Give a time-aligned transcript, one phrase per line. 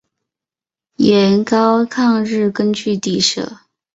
[0.95, 3.59] 盐阜抗日根据地设。